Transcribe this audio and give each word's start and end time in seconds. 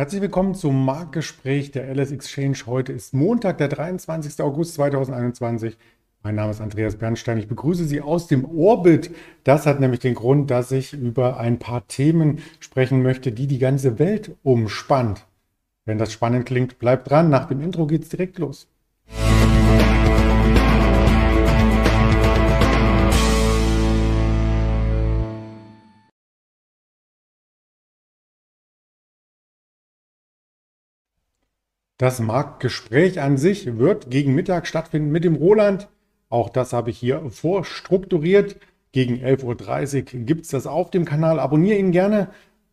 Herzlich 0.00 0.22
willkommen 0.22 0.54
zum 0.54 0.86
Marktgespräch 0.86 1.72
der 1.72 1.94
LS 1.94 2.10
Exchange. 2.10 2.56
Heute 2.64 2.90
ist 2.90 3.12
Montag, 3.12 3.58
der 3.58 3.68
23. 3.68 4.42
August 4.42 4.72
2021. 4.76 5.76
Mein 6.22 6.36
Name 6.36 6.52
ist 6.52 6.62
Andreas 6.62 6.96
Bernstein. 6.96 7.36
Ich 7.36 7.48
begrüße 7.48 7.84
Sie 7.84 8.00
aus 8.00 8.26
dem 8.26 8.46
Orbit. 8.46 9.14
Das 9.44 9.66
hat 9.66 9.78
nämlich 9.78 10.00
den 10.00 10.14
Grund, 10.14 10.50
dass 10.50 10.72
ich 10.72 10.94
über 10.94 11.38
ein 11.38 11.58
paar 11.58 11.86
Themen 11.86 12.38
sprechen 12.60 13.02
möchte, 13.02 13.30
die 13.30 13.46
die 13.46 13.58
ganze 13.58 13.98
Welt 13.98 14.34
umspannt. 14.42 15.26
Wenn 15.84 15.98
das 15.98 16.14
spannend 16.14 16.46
klingt, 16.46 16.78
bleibt 16.78 17.10
dran. 17.10 17.28
Nach 17.28 17.44
dem 17.44 17.60
Intro 17.60 17.86
geht's 17.86 18.08
direkt 18.08 18.38
los. 18.38 18.68
Das 32.00 32.18
Marktgespräch 32.18 33.20
an 33.20 33.36
sich 33.36 33.76
wird 33.76 34.10
gegen 34.10 34.34
Mittag 34.34 34.66
stattfinden 34.66 35.10
mit 35.10 35.22
dem 35.22 35.34
Roland. 35.34 35.86
Auch 36.30 36.48
das 36.48 36.72
habe 36.72 36.88
ich 36.88 36.96
hier 36.96 37.28
vorstrukturiert. 37.28 38.56
Gegen 38.92 39.16
11.30 39.16 40.14
Uhr 40.14 40.20
gibt 40.22 40.46
es 40.46 40.50
das 40.50 40.66
auf 40.66 40.90
dem 40.90 41.04
Kanal. 41.04 41.38
Abonniere 41.38 41.78
ihn 41.78 41.92
gerne. 41.92 42.30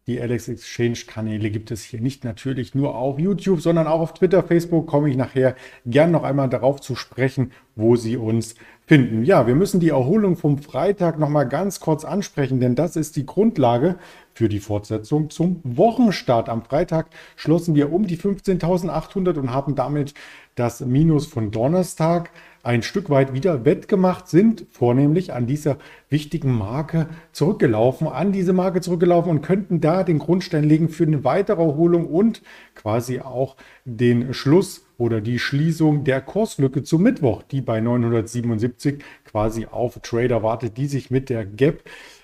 Die 0.07 0.21
Alex 0.21 0.47
Exchange 0.47 0.99
Kanäle 1.05 1.49
gibt 1.49 1.69
es 1.69 1.83
hier 1.83 1.99
nicht 1.99 2.23
natürlich 2.23 2.73
nur 2.73 2.95
auf 2.95 3.19
YouTube, 3.19 3.59
sondern 3.59 3.87
auch 3.87 3.99
auf 3.99 4.13
Twitter, 4.13 4.41
Facebook. 4.41 4.87
Komme 4.87 5.09
ich 5.09 5.17
nachher 5.17 5.53
gern 5.85 6.11
noch 6.11 6.23
einmal 6.23 6.47
darauf 6.47 6.79
zu 6.79 6.95
sprechen, 6.95 7.51
wo 7.75 7.97
Sie 7.97 8.15
uns 8.15 8.55
finden. 8.85 9.25
Ja, 9.25 9.47
wir 9.47 9.55
müssen 9.55 9.81
die 9.81 9.89
Erholung 9.89 10.37
vom 10.37 10.59
Freitag 10.59 11.19
noch 11.19 11.27
mal 11.27 11.43
ganz 11.43 11.81
kurz 11.81 12.05
ansprechen, 12.05 12.61
denn 12.61 12.73
das 12.73 12.95
ist 12.95 13.17
die 13.17 13.25
Grundlage 13.25 13.97
für 14.33 14.47
die 14.47 14.61
Fortsetzung 14.61 15.29
zum 15.29 15.59
Wochenstart. 15.65 16.47
Am 16.47 16.63
Freitag 16.63 17.07
schlossen 17.35 17.75
wir 17.75 17.91
um 17.91 18.07
die 18.07 18.17
15.800 18.17 19.37
und 19.37 19.51
haben 19.51 19.75
damit 19.75 20.13
das 20.55 20.79
Minus 20.79 21.27
von 21.27 21.51
Donnerstag 21.51 22.31
ein 22.67 22.83
Stück 22.83 23.09
weit 23.09 23.33
wieder 23.33 23.63
wettgemacht, 23.63 24.27
sind 24.27 24.65
vornehmlich 24.69 25.31
an 25.31 25.47
dieser 25.47 25.77
wichtigen 26.09 26.51
Marke 26.51 27.07
zurückgelaufen, 27.31 28.07
an 28.07 28.33
diese 28.33 28.51
Marke 28.51 28.81
zurückgelaufen 28.81 29.31
und 29.31 29.41
könnten 29.41 29.79
da 29.79 30.03
den 30.03 30.19
Grundstein 30.19 30.65
legen 30.65 30.89
für 30.89 31.05
eine 31.05 31.23
weitere 31.23 31.61
Erholung 31.61 32.07
und 32.07 32.41
quasi 32.75 33.21
auch 33.21 33.55
den 33.85 34.33
Schluss 34.33 34.85
oder 34.97 35.21
die 35.21 35.39
Schließung 35.39 36.03
der 36.03 36.19
Kurslücke 36.19 36.83
zum 36.83 37.03
Mittwoch, 37.03 37.41
die 37.41 37.61
bei 37.61 37.79
977 37.79 39.01
quasi 39.23 39.67
auf 39.67 39.99
Trader 40.01 40.43
wartet, 40.43 40.75
die 40.75 40.87
sich 40.87 41.09
mit 41.09 41.29
der 41.29 41.45
Gap 41.45 41.83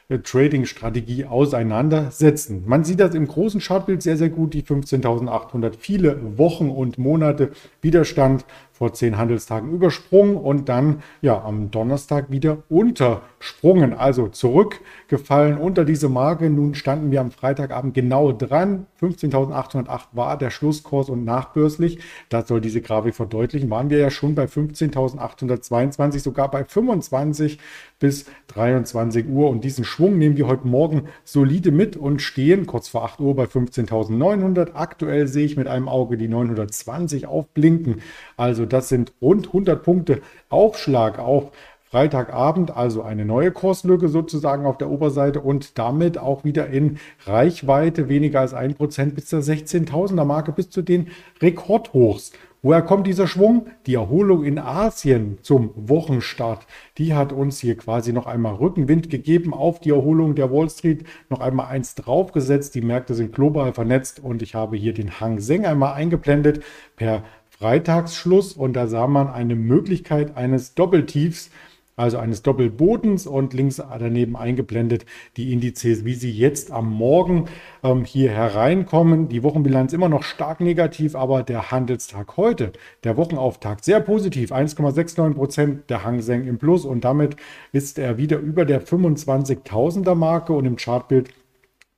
Trading-Strategie 0.09 1.25
auseinandersetzen. 1.25 2.63
Man 2.65 2.83
sieht 2.83 2.99
das 2.99 3.15
im 3.15 3.27
großen 3.27 3.61
Chartbild 3.61 4.01
sehr, 4.03 4.17
sehr 4.17 4.29
gut, 4.29 4.53
die 4.53 4.63
15.800, 4.63 5.73
viele 5.79 6.37
Wochen 6.37 6.69
und 6.69 6.97
Monate 6.97 7.51
Widerstand 7.81 8.45
vor 8.73 8.91
zehn 8.91 9.17
Handelstagen 9.17 9.71
übersprungen 9.71 10.35
und 10.35 10.67
dann 10.67 11.03
ja 11.21 11.41
am 11.41 11.69
Donnerstag 11.69 12.31
wieder 12.31 12.63
untersprungen, 12.69 13.93
also 13.93 14.27
zurückgefallen 14.27 15.59
unter 15.59 15.85
diese 15.85 16.09
Marke. 16.09 16.49
Nun 16.49 16.73
standen 16.73 17.11
wir 17.11 17.21
am 17.21 17.29
Freitagabend 17.29 17.93
genau 17.93 18.31
dran. 18.31 18.87
15.808 18.99 20.01
war 20.13 20.37
der 20.37 20.49
Schlusskurs 20.49 21.09
und 21.09 21.23
nachbörslich, 21.23 21.99
das 22.29 22.47
soll 22.47 22.61
diese 22.61 22.81
Grafik 22.81 23.13
verdeutlichen, 23.13 23.69
waren 23.69 23.91
wir 23.91 23.99
ja 23.99 24.09
schon 24.09 24.33
bei 24.33 24.45
15.822, 24.45 26.19
sogar 26.19 26.49
bei 26.49 26.65
25 26.65 27.59
bis 27.99 28.25
23 28.47 29.27
Uhr 29.29 29.49
und 29.49 29.63
diesen 29.63 29.85
Schwung 29.85 30.17
nehmen 30.17 30.35
wir 30.35 30.47
heute 30.47 30.67
Morgen 30.67 31.03
solide 31.23 31.71
mit 31.71 31.95
und 31.95 32.21
stehen 32.21 32.65
kurz 32.65 32.89
vor 32.89 33.05
8 33.05 33.19
Uhr 33.19 33.35
bei 33.35 33.45
15.900. 33.45 34.71
Aktuell 34.73 35.27
sehe 35.27 35.45
ich 35.45 35.55
mit 35.55 35.67
einem 35.67 35.87
Auge 35.87 36.17
die 36.17 36.27
920 36.27 37.27
aufblinken. 37.27 38.01
Also 38.35 38.62
das 38.65 38.89
sind 38.89 39.13
rund 39.21 39.47
100 39.47 39.83
Punkte 39.83 40.21
Aufschlag 40.49 41.19
auf 41.19 41.51
Freitagabend, 41.93 42.75
also 42.75 43.03
eine 43.03 43.23
neue 43.23 43.51
Kurslücke 43.51 44.07
sozusagen 44.07 44.65
auf 44.65 44.79
der 44.79 44.89
Oberseite 44.89 45.41
und 45.41 45.77
damit 45.77 46.17
auch 46.17 46.43
wieder 46.43 46.65
in 46.67 46.97
Reichweite 47.25 48.09
weniger 48.09 48.39
als 48.39 48.55
1% 48.55 49.13
bis 49.13 49.27
zur 49.27 49.41
16.000er 49.41 50.25
Marke, 50.25 50.53
bis 50.53 50.71
zu 50.71 50.81
den 50.81 51.09
Rekordhochs. 51.39 52.31
Woher 52.65 52.81
kommt 52.81 53.07
dieser 53.07 53.27
Schwung? 53.27 53.67
Die 53.87 53.95
Erholung 53.95 54.45
in 54.45 54.57
Asien 54.57 55.37
zum 55.41 55.71
Wochenstart, 55.75 56.65
die 56.97 57.13
hat 57.13 57.33
uns 57.33 57.59
hier 57.59 57.75
quasi 57.75 58.13
noch 58.13 58.25
einmal 58.25 58.55
Rückenwind 58.55 59.09
gegeben 59.09 59.53
auf 59.53 59.81
die 59.81 59.89
Erholung 59.89 60.33
der 60.33 60.49
Wall 60.49 60.69
Street, 60.69 61.03
noch 61.29 61.41
einmal 61.41 61.67
eins 61.67 61.93
draufgesetzt. 61.93 62.73
Die 62.73 62.81
Märkte 62.81 63.15
sind 63.15 63.35
global 63.35 63.73
vernetzt 63.73 64.19
und 64.23 64.41
ich 64.41 64.55
habe 64.55 64.77
hier 64.77 64.93
den 64.93 65.19
Hang 65.19 65.41
Seng 65.41 65.65
einmal 65.65 65.93
eingeblendet 65.93 66.63
per 66.95 67.23
Freitagsschluss 67.57 68.53
und 68.53 68.73
da 68.73 68.87
sah 68.87 69.07
man 69.07 69.27
eine 69.27 69.55
Möglichkeit 69.55 70.35
eines 70.37 70.73
Doppeltiefs 70.73 71.49
also 71.95 72.17
eines 72.17 72.41
Doppelbodens 72.41 73.27
und 73.27 73.53
links 73.53 73.77
daneben 73.99 74.35
eingeblendet 74.35 75.05
die 75.37 75.53
Indizes, 75.53 76.05
wie 76.05 76.15
sie 76.15 76.31
jetzt 76.31 76.71
am 76.71 76.91
Morgen 76.91 77.45
ähm, 77.83 78.03
hier 78.03 78.31
hereinkommen. 78.31 79.29
Die 79.29 79.43
Wochenbilanz 79.43 79.93
immer 79.93 80.09
noch 80.09 80.23
stark 80.23 80.59
negativ, 80.59 81.15
aber 81.15 81.43
der 81.43 81.71
Handelstag 81.71 82.37
heute, 82.37 82.71
der 83.03 83.17
Wochenauftakt, 83.17 83.85
sehr 83.85 83.99
positiv. 83.99 84.51
1,69 84.51 85.33
Prozent 85.35 85.89
der 85.89 86.03
Hang 86.03 86.21
Seng 86.21 86.47
im 86.47 86.57
Plus 86.57 86.85
und 86.85 87.03
damit 87.03 87.35
ist 87.71 87.99
er 87.99 88.17
wieder 88.17 88.39
über 88.39 88.65
der 88.65 88.83
25.000er 88.83 90.15
Marke 90.15 90.53
und 90.53 90.65
im 90.65 90.77
Chartbild 90.77 91.29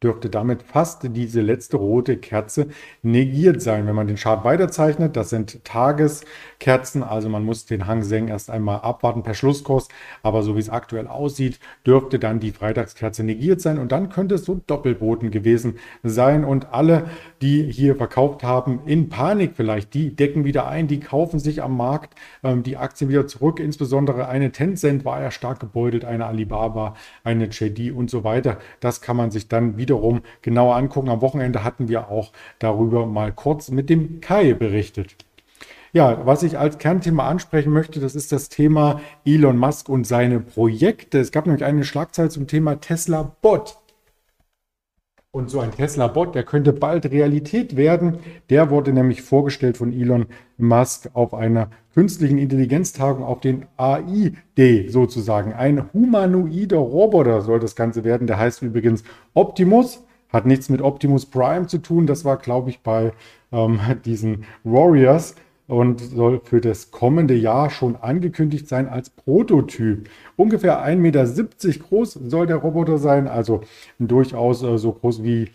dürfte 0.05 0.29
damit 0.29 0.61
fast 0.61 1.01
diese 1.03 1.41
letzte 1.41 1.77
rote 1.77 2.17
Kerze 2.17 2.67
negiert 3.01 3.59
sein. 3.59 3.87
Wenn 3.87 3.95
man 3.95 4.05
den 4.05 4.17
Chart 4.17 4.43
weiterzeichnet, 4.43 5.15
das 5.15 5.31
sind 5.31 5.65
Tageskerzen, 5.65 7.01
also 7.01 7.27
man 7.27 7.43
muss 7.43 7.65
den 7.65 7.87
Hang 7.87 8.03
Seng 8.03 8.27
erst 8.27 8.51
einmal 8.51 8.81
abwarten 8.81 9.23
per 9.23 9.33
Schlusskurs, 9.33 9.87
aber 10.21 10.43
so 10.43 10.55
wie 10.55 10.59
es 10.59 10.69
aktuell 10.69 11.07
aussieht, 11.07 11.59
dürfte 11.87 12.19
dann 12.19 12.39
die 12.39 12.51
Freitagskerze 12.51 13.23
negiert 13.23 13.61
sein 13.61 13.79
und 13.79 13.91
dann 13.91 14.09
könnte 14.09 14.35
es 14.35 14.45
so 14.45 14.61
Doppelboten 14.67 15.31
gewesen 15.31 15.79
sein 16.03 16.45
und 16.45 16.71
alle, 16.71 17.05
die 17.41 17.63
hier 17.71 17.95
verkauft 17.95 18.43
haben, 18.43 18.81
in 18.85 19.09
Panik 19.09 19.53
vielleicht, 19.55 19.95
die 19.95 20.15
decken 20.15 20.45
wieder 20.45 20.67
ein, 20.67 20.87
die 20.87 20.99
kaufen 20.99 21.39
sich 21.39 21.63
am 21.63 21.75
Markt 21.75 22.13
ähm, 22.43 22.61
die 22.61 22.77
Aktien 22.77 23.09
wieder 23.09 23.25
zurück, 23.25 23.59
insbesondere 23.59 24.27
eine 24.27 24.51
Tencent 24.51 25.03
war 25.03 25.19
ja 25.19 25.31
stark 25.31 25.59
gebeutelt, 25.59 26.05
eine 26.05 26.27
Alibaba, 26.27 26.93
eine 27.23 27.45
JD 27.45 27.91
und 27.91 28.11
so 28.11 28.23
weiter. 28.23 28.59
Das 28.79 29.01
kann 29.01 29.17
man 29.17 29.31
sich 29.31 29.47
dann 29.47 29.77
wieder 29.77 29.94
wiederum 29.95 30.21
genauer 30.41 30.75
angucken. 30.75 31.09
Am 31.09 31.21
Wochenende 31.21 31.63
hatten 31.63 31.87
wir 31.87 32.09
auch 32.09 32.31
darüber 32.59 33.05
mal 33.05 33.31
kurz 33.31 33.71
mit 33.71 33.89
dem 33.89 34.19
Kai 34.21 34.53
berichtet. 34.53 35.15
Ja, 35.93 36.25
was 36.25 36.43
ich 36.43 36.57
als 36.57 36.77
Kernthema 36.77 37.29
ansprechen 37.29 37.71
möchte, 37.71 38.01
das 38.01 38.15
ist 38.15 38.33
das 38.33 38.49
Thema 38.49 38.99
Elon 39.23 39.57
Musk 39.57 39.87
und 39.87 40.05
seine 40.05 40.41
Projekte. 40.41 41.19
Es 41.19 41.31
gab 41.31 41.45
nämlich 41.45 41.63
eine 41.63 41.85
Schlagzeile 41.85 42.29
zum 42.29 42.47
Thema 42.47 42.81
Tesla 42.81 43.31
Bot. 43.41 43.77
Und 45.35 45.49
so 45.49 45.59
ein 45.59 45.71
Tesla-Bot, 45.71 46.33
der 46.33 46.43
könnte 46.43 46.71
bald 46.71 47.11
Realität 47.11 47.75
werden. 47.75 48.19
Der 48.49 48.69
wurde 48.69 48.93
nämlich 48.93 49.21
vorgestellt 49.21 49.75
von 49.75 49.91
Elon 49.91 50.27
Musk 50.57 51.09
auf 51.11 51.33
einer 51.33 51.71
künstlichen 51.93 52.37
Intelligenztagung 52.37 53.21
auf 53.21 53.41
den 53.41 53.65
AI-Day 53.75 54.87
sozusagen. 54.87 55.51
Ein 55.51 55.91
humanoider 55.91 56.77
Roboter 56.77 57.41
soll 57.41 57.59
das 57.59 57.75
Ganze 57.75 58.05
werden. 58.05 58.27
Der 58.27 58.39
heißt 58.39 58.61
übrigens 58.61 59.03
Optimus. 59.33 60.05
Hat 60.29 60.45
nichts 60.45 60.69
mit 60.69 60.81
Optimus 60.81 61.25
Prime 61.25 61.67
zu 61.67 61.79
tun. 61.79 62.07
Das 62.07 62.23
war, 62.23 62.37
glaube 62.37 62.69
ich, 62.69 62.79
bei 62.79 63.11
ähm, 63.51 63.81
diesen 64.05 64.45
Warriors 64.63 65.35
und 65.67 65.99
soll 65.99 66.41
für 66.43 66.61
das 66.61 66.91
kommende 66.91 67.33
Jahr 67.33 67.69
schon 67.69 67.95
angekündigt 67.95 68.67
sein 68.67 68.87
als 68.87 69.09
Prototyp. 69.09 70.09
Ungefähr 70.35 70.85
1,70 70.85 70.97
Meter 70.97 71.25
groß 71.87 72.13
soll 72.13 72.47
der 72.47 72.57
Roboter 72.57 72.97
sein, 72.97 73.27
also 73.27 73.61
durchaus 73.99 74.61
äh, 74.63 74.77
so 74.77 74.91
groß 74.93 75.23
wie 75.23 75.49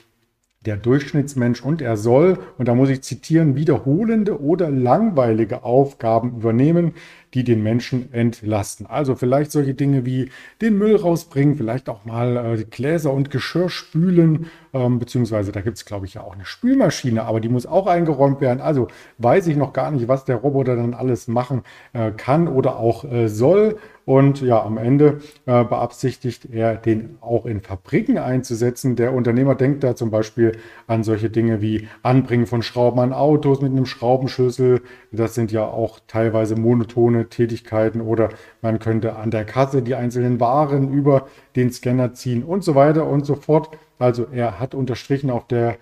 der 0.67 0.77
Durchschnittsmensch 0.77 1.63
und 1.63 1.81
er 1.81 1.97
soll, 1.97 2.39
und 2.59 2.69
da 2.69 2.75
muss 2.75 2.91
ich 2.91 3.01
zitieren, 3.01 3.57
wiederholende 3.57 4.43
oder 4.43 4.69
langweilige 4.69 5.65
Aufgaben 5.65 6.37
übernehmen, 6.37 6.93
die 7.35 7.45
den 7.45 7.63
Menschen 7.63 8.13
entlasten. 8.13 8.87
Also 8.87 9.15
vielleicht 9.15 9.53
solche 9.53 9.75
Dinge 9.75 10.05
wie 10.05 10.31
den 10.61 10.79
Müll 10.79 10.97
rausbringen, 10.97 11.57
vielleicht 11.57 11.89
auch 11.89 12.05
mal 12.05 12.37
äh, 12.37 12.65
Gläser 12.65 13.13
und 13.13 13.31
Geschirr 13.31 13.71
spülen, 13.71 14.47
ähm, 14.73 14.99
beziehungsweise 14.99 15.53
da 15.53 15.61
gibt 15.61 15.77
es, 15.77 15.85
glaube 15.85 16.07
ich, 16.07 16.15
ja 16.15 16.23
auch 16.23 16.35
eine 16.35 16.45
Spülmaschine, 16.45 17.25
aber 17.25 17.41
die 17.41 17.49
muss 17.49 17.67
auch 17.67 17.87
eingeräumt 17.87 18.41
werden. 18.41 18.61
Also 18.61 18.89
weiß 19.19 19.47
ich 19.47 19.57
noch 19.57 19.73
gar 19.73 19.91
nicht, 19.91 20.09
was 20.09 20.25
der 20.25 20.37
Roboter 20.37 20.77
dann 20.77 20.95
alles 20.95 21.29
machen 21.29 21.63
äh, 21.93 22.11
kann 22.13 22.49
oder 22.49 22.77
auch 22.77 23.05
äh, 23.05 23.29
soll. 23.29 23.79
Und 24.07 24.41
ja, 24.41 24.61
am 24.61 24.77
Ende 24.77 25.21
äh, 25.47 25.63
beabsichtigt 25.63 26.49
er, 26.51 26.75
den 26.75 27.19
auch 27.21 27.47
in 27.47 27.61
Fabriken 27.61 28.19
einzusetzen. 28.19 28.97
Der 28.97 29.13
Unternehmer 29.13 29.55
denkt 29.55 29.85
da 29.85 29.95
zum 29.95 30.11
Beispiel 30.11 30.53
an 30.89 31.05
solche 31.05 31.31
Dinge 31.31 31.61
wie 31.61 31.87
Anbringen 32.03 32.47
von 32.47 32.63
Schrauben 32.63 32.99
an 32.99 33.13
Autos 33.13 33.61
mit 33.61 33.71
einem 33.71 33.87
Schraubenschlüssel. 33.87 34.83
Das 35.13 35.37
sind 35.37 35.53
ja 35.53 35.65
auch 35.65 36.01
teilweise 36.09 36.57
monotone 36.57 37.20
Tätigkeiten 37.29 38.01
oder 38.01 38.31
man 38.63 38.79
könnte 38.79 39.17
an 39.17 39.31
der 39.31 39.45
Kasse 39.45 39.83
die 39.83 39.95
einzelnen 39.95 40.41
Waren 40.41 40.93
über 40.93 41.27
den 41.57 41.71
Scanner 41.71 42.15
ziehen 42.15 42.43
und 42.43 42.65
so 42.65 42.75
weiter 42.75 43.07
und 43.07 43.27
so 43.27 43.35
fort. 43.35 43.71
Also 43.99 44.27
er 44.33 44.59
hat 44.59 44.75
unterstrichen 44.75 45.31
auf 45.31 45.47
der 45.47 45.77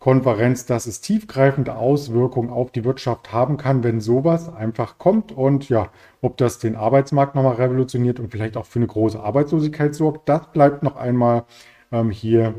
Konferenz, 0.00 0.64
dass 0.64 0.86
es 0.86 1.02
tiefgreifende 1.02 1.76
Auswirkungen 1.76 2.48
auf 2.48 2.72
die 2.72 2.84
Wirtschaft 2.84 3.32
haben 3.32 3.58
kann, 3.58 3.84
wenn 3.84 4.00
sowas 4.00 4.52
einfach 4.52 4.96
kommt. 4.96 5.30
Und 5.30 5.68
ja, 5.68 5.90
ob 6.22 6.38
das 6.38 6.58
den 6.58 6.74
Arbeitsmarkt 6.74 7.34
nochmal 7.34 7.56
revolutioniert 7.56 8.18
und 8.18 8.30
vielleicht 8.30 8.56
auch 8.56 8.64
für 8.64 8.78
eine 8.78 8.86
große 8.86 9.20
Arbeitslosigkeit 9.20 9.94
sorgt, 9.94 10.26
das 10.28 10.50
bleibt 10.52 10.82
noch 10.82 10.96
einmal 10.96 11.44
ähm, 11.92 12.10
hier 12.10 12.54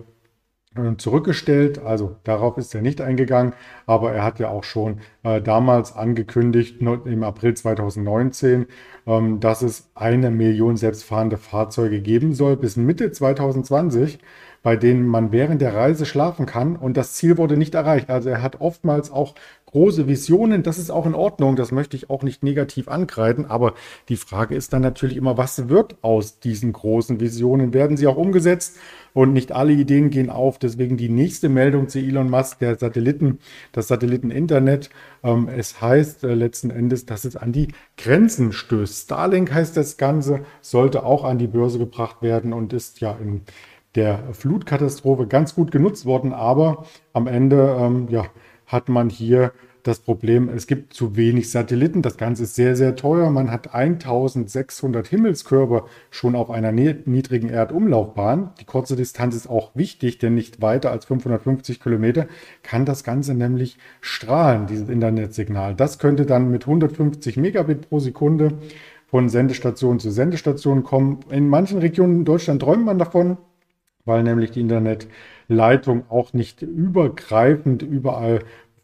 zurückgestellt. 0.97 1.79
Also 1.79 2.15
darauf 2.23 2.57
ist 2.57 2.73
er 2.73 2.81
nicht 2.81 3.01
eingegangen, 3.01 3.53
aber 3.85 4.13
er 4.13 4.23
hat 4.23 4.39
ja 4.39 4.49
auch 4.49 4.63
schon 4.63 5.01
äh, 5.23 5.41
damals 5.41 5.93
angekündigt, 5.95 6.81
im 6.81 7.23
April 7.23 7.53
2019, 7.55 8.67
ähm, 9.05 9.39
dass 9.41 9.63
es 9.63 9.89
eine 9.95 10.31
Million 10.31 10.77
selbstfahrende 10.77 11.37
Fahrzeuge 11.37 12.01
geben 12.01 12.33
soll 12.33 12.55
bis 12.55 12.77
Mitte 12.77 13.11
2020 13.11 14.19
bei 14.63 14.75
denen 14.75 15.07
man 15.07 15.31
während 15.31 15.61
der 15.61 15.73
Reise 15.73 16.05
schlafen 16.05 16.45
kann 16.45 16.75
und 16.75 16.97
das 16.97 17.13
Ziel 17.13 17.37
wurde 17.37 17.57
nicht 17.57 17.73
erreicht. 17.73 18.09
Also 18.09 18.29
er 18.29 18.41
hat 18.41 18.61
oftmals 18.61 19.11
auch 19.11 19.33
große 19.71 20.07
Visionen, 20.07 20.63
das 20.63 20.77
ist 20.77 20.91
auch 20.91 21.05
in 21.05 21.15
Ordnung, 21.15 21.55
das 21.55 21.71
möchte 21.71 21.95
ich 21.95 22.09
auch 22.09 22.23
nicht 22.23 22.43
negativ 22.43 22.87
ankreiden, 22.89 23.45
aber 23.45 23.73
die 24.09 24.17
Frage 24.17 24.53
ist 24.55 24.73
dann 24.73 24.81
natürlich 24.81 25.17
immer, 25.17 25.37
was 25.37 25.69
wird 25.69 25.95
aus 26.01 26.39
diesen 26.39 26.73
großen 26.73 27.19
Visionen? 27.19 27.73
Werden 27.73 27.97
sie 27.97 28.07
auch 28.07 28.17
umgesetzt? 28.17 28.77
Und 29.13 29.33
nicht 29.33 29.51
alle 29.51 29.73
Ideen 29.73 30.09
gehen 30.09 30.29
auf. 30.29 30.57
Deswegen 30.57 30.95
die 30.95 31.09
nächste 31.09 31.49
Meldung 31.49 31.89
zu 31.89 31.99
Elon 31.99 32.29
Musk, 32.29 32.59
der 32.59 32.77
Satelliten, 32.77 33.39
das 33.73 33.89
Satelliteninternet. 33.89 34.89
Ähm, 35.21 35.49
es 35.49 35.81
heißt 35.81 36.23
äh, 36.23 36.33
letzten 36.33 36.69
Endes, 36.69 37.05
dass 37.05 37.25
es 37.25 37.35
an 37.35 37.51
die 37.51 37.73
Grenzen 37.97 38.53
stößt. 38.53 39.03
Starlink 39.03 39.53
heißt 39.53 39.75
das 39.75 39.97
Ganze, 39.97 40.45
sollte 40.61 41.03
auch 41.03 41.25
an 41.25 41.39
die 41.39 41.47
Börse 41.47 41.77
gebracht 41.77 42.21
werden 42.21 42.53
und 42.53 42.71
ist 42.71 43.01
ja 43.01 43.17
in 43.21 43.41
der 43.95 44.33
Flutkatastrophe 44.33 45.27
ganz 45.27 45.55
gut 45.55 45.71
genutzt 45.71 46.05
worden, 46.05 46.33
aber 46.33 46.85
am 47.13 47.27
Ende 47.27 47.75
ähm, 47.79 48.07
ja, 48.09 48.25
hat 48.65 48.89
man 48.89 49.09
hier 49.09 49.51
das 49.83 49.99
Problem, 49.99 50.49
es 50.49 50.67
gibt 50.67 50.93
zu 50.93 51.15
wenig 51.15 51.49
Satelliten. 51.49 52.01
Das 52.01 52.17
Ganze 52.17 52.43
ist 52.43 52.55
sehr, 52.55 52.75
sehr 52.75 52.95
teuer. 52.95 53.29
Man 53.31 53.51
hat 53.51 53.73
1600 53.73 55.07
Himmelskörper 55.07 55.85
schon 56.09 56.35
auf 56.35 56.51
einer 56.51 56.71
niedrigen 56.71 57.49
Erdumlaufbahn. 57.49 58.51
Die 58.59 58.65
kurze 58.65 58.95
Distanz 58.95 59.35
ist 59.35 59.49
auch 59.49 59.71
wichtig, 59.75 60.19
denn 60.19 60.35
nicht 60.35 60.61
weiter 60.61 60.91
als 60.91 61.05
550 61.05 61.79
Kilometer 61.79 62.27
kann 62.63 62.85
das 62.85 63.03
Ganze 63.03 63.33
nämlich 63.33 63.77
strahlen, 64.01 64.67
dieses 64.67 64.89
Internetsignal. 64.89 65.75
Das 65.75 65.99
könnte 65.99 66.25
dann 66.25 66.51
mit 66.51 66.63
150 66.63 67.37
Megabit 67.37 67.89
pro 67.89 67.99
Sekunde 67.99 68.53
von 69.07 69.29
Sendestation 69.29 69.99
zu 69.99 70.11
Sendestation 70.11 70.83
kommen. 70.83 71.19
In 71.29 71.49
manchen 71.49 71.79
Regionen 71.79 72.17
in 72.17 72.25
Deutschland 72.25 72.61
träumt 72.61 72.85
man 72.85 72.99
davon 72.99 73.37
weil 74.05 74.23
nämlich 74.23 74.51
die 74.51 74.61
Internetleitung 74.61 76.03
auch 76.09 76.33
nicht 76.33 76.61
übergreifend 76.61 77.83
überall 77.83 78.39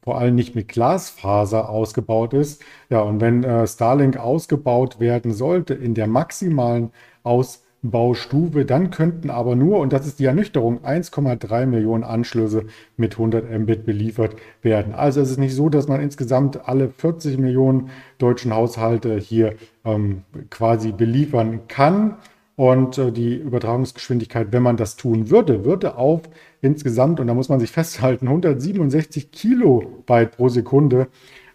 vor 0.07 0.17
allem 0.17 0.35
nicht 0.35 0.55
mit 0.55 0.69
Glasfaser 0.69 1.67
ausgebaut 1.69 2.33
ist. 2.33 2.63
Ja, 2.89 3.01
und 3.01 3.19
wenn 3.19 3.43
äh, 3.43 3.67
Starlink 3.67 4.15
ausgebaut 4.15 5.01
werden 5.01 5.33
sollte 5.33 5.73
in 5.73 5.95
der 5.95 6.07
maximalen 6.07 6.91
Ausbaustufe, 7.23 8.63
dann 8.63 8.89
könnten 8.89 9.29
aber 9.29 9.57
nur, 9.57 9.79
und 9.79 9.91
das 9.91 10.07
ist 10.07 10.19
die 10.19 10.23
Ernüchterung, 10.23 10.79
1,3 10.79 11.65
Millionen 11.65 12.05
Anschlüsse 12.05 12.67
mit 12.95 13.15
100 13.15 13.51
Mbit 13.59 13.85
beliefert 13.85 14.37
werden. 14.61 14.95
Also 14.95 15.19
es 15.19 15.29
ist 15.29 15.39
nicht 15.39 15.55
so, 15.55 15.67
dass 15.67 15.89
man 15.89 15.99
insgesamt 15.99 16.69
alle 16.69 16.87
40 16.87 17.37
Millionen 17.37 17.89
deutschen 18.17 18.55
Haushalte 18.55 19.17
hier 19.17 19.55
ähm, 19.83 20.23
quasi 20.49 20.93
beliefern 20.93 21.67
kann. 21.67 22.15
Und 22.57 22.97
äh, 22.97 23.11
die 23.11 23.35
Übertragungsgeschwindigkeit, 23.35 24.47
wenn 24.51 24.63
man 24.63 24.77
das 24.77 24.95
tun 24.95 25.29
würde, 25.29 25.63
würde 25.63 25.95
auf 25.95 26.21
insgesamt, 26.59 27.19
und 27.19 27.27
da 27.27 27.35
muss 27.35 27.49
man 27.49 27.59
sich 27.59 27.71
festhalten, 27.79 28.27
167 28.27 29.31
Kilobyte 29.31 30.31
pro 30.31 30.49
Sekunde 30.49 31.07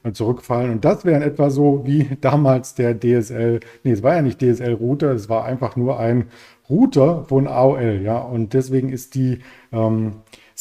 äh, 0.04 0.12
zurückfallen. 0.12 0.70
Und 0.70 0.84
das 0.84 1.04
wäre 1.04 1.24
etwa 1.24 1.50
so 1.50 1.82
wie 1.84 2.08
damals 2.20 2.76
der 2.76 2.98
DSL, 2.98 3.58
nee, 3.82 3.90
es 3.90 4.04
war 4.04 4.14
ja 4.14 4.22
nicht 4.22 4.40
DSL-Router, 4.40 5.10
es 5.10 5.28
war 5.28 5.44
einfach 5.44 5.74
nur 5.74 5.98
ein 5.98 6.28
Router 6.70 7.24
von 7.24 7.48
AOL, 7.48 8.00
ja. 8.04 8.18
Und 8.18 8.54
deswegen 8.54 8.90
ist 8.90 9.16
die 9.16 9.40
ähm, 9.72 10.12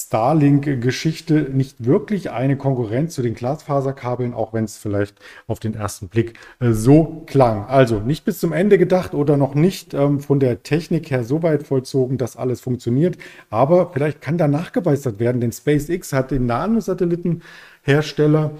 Starlink-Geschichte 0.07 1.49
nicht 1.53 1.85
wirklich 1.85 2.31
eine 2.31 2.57
Konkurrenz 2.57 3.15
zu 3.15 3.21
den 3.21 3.33
Glasfaserkabeln, 3.33 4.33
auch 4.33 4.53
wenn 4.53 4.63
es 4.63 4.77
vielleicht 4.77 5.19
auf 5.47 5.59
den 5.59 5.73
ersten 5.73 6.09
Blick 6.09 6.39
äh, 6.59 6.71
so 6.71 7.23
klang. 7.25 7.65
Also 7.65 7.99
nicht 7.99 8.25
bis 8.25 8.39
zum 8.39 8.53
Ende 8.53 8.77
gedacht 8.77 9.13
oder 9.13 9.37
noch 9.37 9.55
nicht 9.55 9.93
ähm, 9.93 10.19
von 10.19 10.39
der 10.39 10.63
Technik 10.63 11.11
her 11.11 11.23
so 11.23 11.43
weit 11.43 11.63
vollzogen, 11.63 12.17
dass 12.17 12.37
alles 12.37 12.61
funktioniert. 12.61 13.17
Aber 13.49 13.91
vielleicht 13.93 14.21
kann 14.21 14.37
da 14.37 14.47
nachgeweistert 14.47 15.19
werden, 15.19 15.41
denn 15.41 15.51
SpaceX 15.51 16.13
hat 16.13 16.31
den 16.31 16.45
Nanosatellitenhersteller 16.45 18.51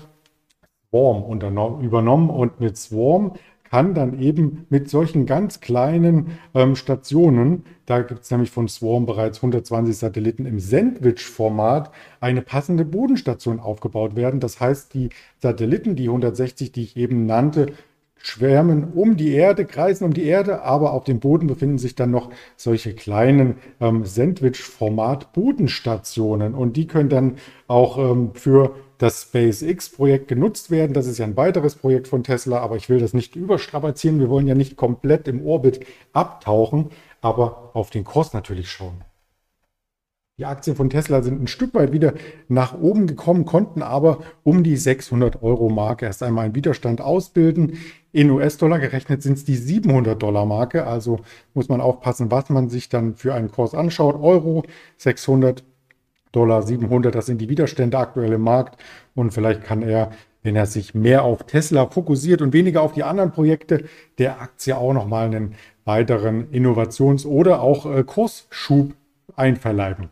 Swarm 0.89 1.81
übernommen 1.81 2.29
und 2.29 2.59
mit 2.59 2.77
Swarm 2.77 3.33
kann 3.71 3.95
dann 3.95 4.19
eben 4.19 4.67
mit 4.69 4.89
solchen 4.89 5.25
ganz 5.25 5.61
kleinen 5.61 6.37
ähm, 6.53 6.75
Stationen, 6.75 7.63
da 7.85 8.01
gibt 8.01 8.23
es 8.23 8.29
nämlich 8.29 8.51
von 8.51 8.67
Swarm 8.67 9.05
bereits 9.05 9.37
120 9.37 9.97
Satelliten 9.97 10.45
im 10.45 10.59
Sandwich-Format, 10.59 11.89
eine 12.19 12.41
passende 12.41 12.83
Bodenstation 12.83 13.61
aufgebaut 13.61 14.17
werden. 14.17 14.41
Das 14.41 14.59
heißt, 14.59 14.93
die 14.93 15.07
Satelliten, 15.39 15.95
die 15.95 16.09
160, 16.09 16.73
die 16.73 16.83
ich 16.83 16.97
eben 16.97 17.25
nannte, 17.25 17.67
schwärmen 18.17 18.91
um 18.93 19.15
die 19.15 19.31
Erde, 19.31 19.63
kreisen 19.63 20.03
um 20.03 20.13
die 20.13 20.25
Erde, 20.25 20.63
aber 20.63 20.91
auf 20.91 21.05
dem 21.05 21.21
Boden 21.21 21.47
befinden 21.47 21.77
sich 21.77 21.95
dann 21.95 22.11
noch 22.11 22.29
solche 22.57 22.93
kleinen 22.93 23.55
ähm, 23.79 24.03
Sandwich-Format-Bodenstationen 24.03 26.55
und 26.55 26.75
die 26.75 26.87
können 26.87 27.07
dann 27.07 27.37
auch 27.67 27.97
ähm, 27.97 28.31
für 28.33 28.75
das 29.01 29.23
SpaceX-Projekt 29.23 30.27
genutzt 30.27 30.69
werden. 30.69 30.93
Das 30.93 31.07
ist 31.07 31.17
ja 31.17 31.25
ein 31.25 31.35
weiteres 31.35 31.75
Projekt 31.75 32.07
von 32.07 32.23
Tesla, 32.23 32.59
aber 32.59 32.75
ich 32.75 32.87
will 32.87 32.99
das 32.99 33.13
nicht 33.13 33.35
überstrapazieren. 33.35 34.19
Wir 34.19 34.29
wollen 34.29 34.47
ja 34.47 34.53
nicht 34.53 34.75
komplett 34.77 35.27
im 35.27 35.43
Orbit 35.43 35.83
abtauchen, 36.13 36.91
aber 37.19 37.71
auf 37.73 37.89
den 37.89 38.03
Kurs 38.03 38.33
natürlich 38.33 38.69
schauen. 38.69 39.03
Die 40.37 40.45
Aktien 40.45 40.75
von 40.75 40.89
Tesla 40.89 41.21
sind 41.23 41.41
ein 41.41 41.47
Stück 41.47 41.73
weit 41.73 41.91
wieder 41.91 42.13
nach 42.47 42.79
oben 42.79 43.05
gekommen, 43.07 43.45
konnten 43.45 43.81
aber 43.81 44.19
um 44.43 44.63
die 44.63 44.77
600 44.77 45.41
Euro 45.41 45.69
Marke 45.69 46.05
erst 46.05 46.23
einmal 46.23 46.45
einen 46.45 46.55
Widerstand 46.55 47.01
ausbilden. 47.01 47.77
In 48.11 48.29
US-Dollar 48.29 48.79
gerechnet 48.79 49.23
sind 49.23 49.37
es 49.37 49.45
die 49.45 49.55
700 49.55 50.21
Dollar 50.21 50.45
Marke. 50.45 50.85
Also 50.85 51.19
muss 51.53 51.69
man 51.69 51.81
aufpassen, 51.81 52.29
was 52.31 52.49
man 52.49 52.69
sich 52.69 52.89
dann 52.89 53.15
für 53.15 53.33
einen 53.33 53.51
Kurs 53.51 53.73
anschaut. 53.73 54.15
Euro 54.21 54.63
600 54.97 55.63
Dollar 56.31 56.63
700, 56.63 57.13
das 57.13 57.25
sind 57.25 57.39
die 57.41 57.49
Widerstände 57.49 57.97
aktuell 57.97 58.33
im 58.33 58.41
Markt. 58.41 58.81
Und 59.15 59.33
vielleicht 59.33 59.63
kann 59.63 59.81
er, 59.81 60.11
wenn 60.43 60.55
er 60.55 60.65
sich 60.65 60.95
mehr 60.95 61.23
auf 61.23 61.43
Tesla 61.43 61.87
fokussiert 61.87 62.41
und 62.41 62.53
weniger 62.53 62.81
auf 62.81 62.93
die 62.93 63.03
anderen 63.03 63.31
Projekte, 63.31 63.85
der 64.17 64.41
Aktie 64.41 64.77
auch 64.77 64.93
nochmal 64.93 65.25
einen 65.25 65.55
weiteren 65.85 66.51
Innovations- 66.51 67.25
oder 67.25 67.61
auch 67.61 67.85
äh, 67.85 68.03
Kursschub 68.03 68.93
einverleiben. 69.35 70.09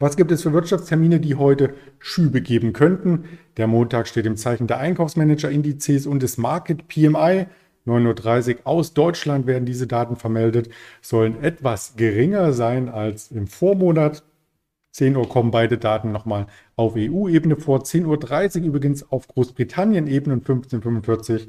Was 0.00 0.16
gibt 0.16 0.32
es 0.32 0.42
für 0.42 0.52
Wirtschaftstermine, 0.52 1.20
die 1.20 1.36
heute 1.36 1.74
Schübe 2.00 2.42
geben 2.42 2.72
könnten? 2.72 3.24
Der 3.56 3.68
Montag 3.68 4.08
steht 4.08 4.26
im 4.26 4.36
Zeichen 4.36 4.66
der 4.66 4.78
Einkaufsmanager-Indizes 4.78 6.06
und 6.06 6.22
des 6.22 6.36
Market 6.36 6.88
PMI. 6.88 7.46
9.30 7.86 8.56
Uhr 8.56 8.60
aus 8.64 8.94
Deutschland 8.94 9.46
werden 9.46 9.66
diese 9.66 9.86
Daten 9.86 10.16
vermeldet, 10.16 10.70
sollen 11.00 11.42
etwas 11.42 11.94
geringer 11.96 12.52
sein 12.52 12.88
als 12.88 13.30
im 13.30 13.46
Vormonat. 13.46 14.24
10 14.94 15.16
Uhr 15.16 15.28
kommen 15.28 15.50
beide 15.50 15.76
Daten 15.76 16.12
nochmal 16.12 16.46
auf 16.76 16.94
EU-Ebene 16.96 17.56
vor. 17.56 17.80
10.30 17.80 18.60
Uhr 18.60 18.66
übrigens 18.66 19.10
auf 19.10 19.26
Großbritannien-Ebene 19.26 20.34
und 20.34 20.46
15.45 20.46 21.32
Uhr 21.32 21.40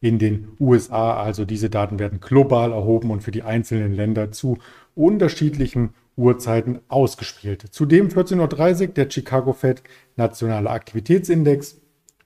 in 0.00 0.20
den 0.20 0.48
USA. 0.60 1.20
Also 1.20 1.44
diese 1.44 1.70
Daten 1.70 1.98
werden 1.98 2.20
global 2.20 2.70
erhoben 2.70 3.10
und 3.10 3.22
für 3.22 3.32
die 3.32 3.42
einzelnen 3.42 3.94
Länder 3.94 4.30
zu 4.30 4.58
unterschiedlichen 4.94 5.90
Uhrzeiten 6.16 6.78
ausgespielt. 6.86 7.62
Zudem 7.72 8.10
14.30 8.10 8.80
Uhr 8.80 8.86
der 8.94 9.10
Chicago 9.10 9.52
Fed 9.52 9.82
Nationale 10.14 10.70
Aktivitätsindex 10.70 11.80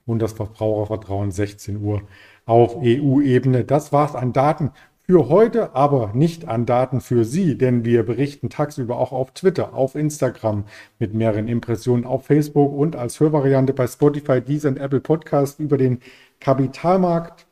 und 0.05 0.19
das 0.19 0.33
Verbrauchervertrauen 0.33 1.31
16 1.31 1.81
Uhr 1.81 2.03
auf 2.45 2.75
EU-Ebene. 2.77 3.63
Das 3.63 3.91
war's 3.91 4.13
an 4.13 4.33
Daten 4.33 4.69
für 5.09 5.27
heute 5.27 5.73
aber 5.73 6.11
nicht 6.13 6.47
an 6.47 6.67
Daten 6.67 7.01
für 7.01 7.25
Sie, 7.25 7.57
denn 7.57 7.83
wir 7.83 8.03
berichten 8.03 8.51
tagsüber 8.51 8.99
auch 8.99 9.11
auf 9.11 9.33
Twitter, 9.33 9.73
auf 9.73 9.95
Instagram 9.95 10.65
mit 10.99 11.15
mehreren 11.15 11.47
Impressionen, 11.47 12.05
auf 12.05 12.27
Facebook 12.27 12.71
und 12.77 12.95
als 12.95 13.19
Hörvariante 13.19 13.73
bei 13.73 13.87
Spotify, 13.87 14.39
Deezer 14.39 14.69
und 14.69 14.77
Apple 14.77 14.99
Podcast 14.99 15.59
über 15.59 15.79
den 15.79 16.01
Kapitalmarkt. 16.39 17.47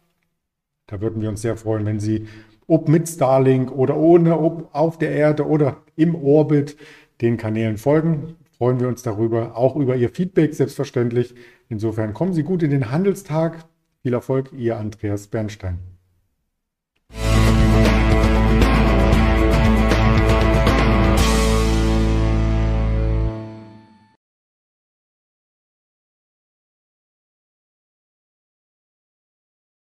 Da 0.85 1.01
würden 1.01 1.19
wir 1.19 1.29
uns 1.29 1.41
sehr 1.41 1.57
freuen, 1.57 1.87
wenn 1.87 1.99
Sie, 1.99 2.27
ob 2.67 2.89
mit 2.89 3.09
Starlink 3.09 3.71
oder 3.71 3.97
ohne, 3.97 4.37
ob 4.37 4.69
auf 4.75 4.99
der 4.99 5.13
Erde 5.13 5.47
oder 5.47 5.77
im 5.95 6.13
Orbit, 6.13 6.77
den 7.21 7.37
Kanälen 7.37 7.77
folgen. 7.77 8.35
Freuen 8.55 8.79
wir 8.79 8.87
uns 8.87 9.01
darüber, 9.01 9.57
auch 9.57 9.75
über 9.75 9.95
Ihr 9.95 10.09
Feedback 10.09 10.53
selbstverständlich. 10.53 11.33
Insofern 11.69 12.13
kommen 12.13 12.33
Sie 12.33 12.43
gut 12.43 12.61
in 12.61 12.69
den 12.69 12.91
Handelstag. 12.91 13.65
Viel 14.03 14.13
Erfolg, 14.13 14.51
Ihr 14.53 14.77
Andreas 14.77 15.25
Bernstein. 15.25 15.96